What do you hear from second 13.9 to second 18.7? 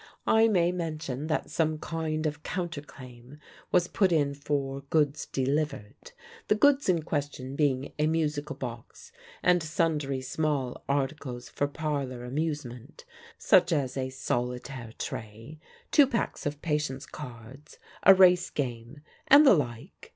a solitaire tray, two packs of "Patience" cards, a race